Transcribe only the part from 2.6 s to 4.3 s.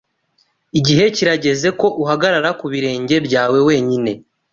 birenge byawe wenyine.